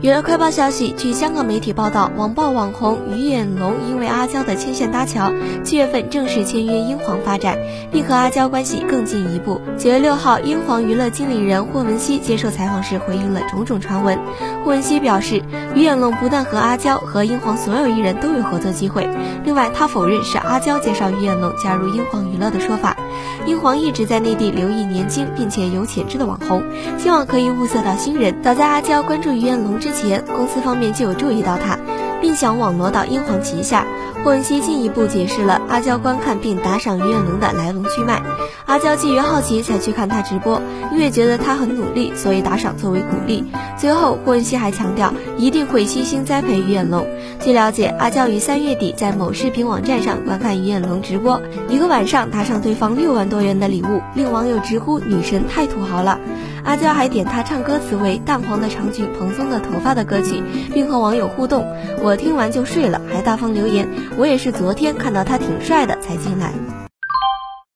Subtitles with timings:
[0.00, 7.56] 娱乐快报消息，据香港媒体报道，网曝网红于彦龙因为阿娇的牵线搭桥，七月份正式签约英皇发展，
[7.90, 9.60] 并和阿娇关系更进一步。
[9.78, 14.18] 九月六号，英皇娱乐经理人霍汶希接受采访时回应了种种传闻。
[14.64, 15.40] 霍汶希表示，
[15.74, 19.08] 于彦龙不但和阿娇，和英皇所有艺人都有合作机会。
[19.44, 22.96] 另外，他否认是阿娇介绍于彦龙加入英皇娱乐的说法。
[23.44, 26.62] 英皇一直在内地留意年轻并且有潜质的网红，
[26.98, 28.42] 希望可以物色到新人。
[28.42, 31.76] 早在阿娇关注于彦龙之前，公司方面就有注意到他，
[32.22, 33.84] 并想网罗到英皇旗下。
[34.24, 38.22] 霍汶希进一步解释了阿娇观看并打赏于彦龙的来龙去脉。
[38.66, 43.44] 阿娇基于好奇才去看他直播，因为觉得他很努力，所以打赏作为鼓励。
[43.76, 47.04] 最后，霍汶希还强调一定会悉心栽培于彦龙。
[47.40, 56.20] 据了解，阿娇于三月底在某视频网站上观看于彦龙直播，一个晚上打赏对方六万多元的礼物，令网友直呼女神太土豪了。
[56.64, 60.40] 阿娇还点他唱歌词为《淡黄的长裙蓬松的头发》的歌曲，
[60.72, 61.66] 并和网友互动。
[62.00, 63.88] 我我听完就睡了，还大方留言
[64.20, 66.52] ：“我也是昨天看到他挺帅的才进来。”